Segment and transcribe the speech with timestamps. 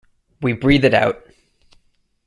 [0.41, 1.23] We breathe it out.